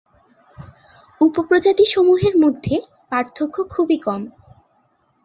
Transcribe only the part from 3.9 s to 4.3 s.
কম।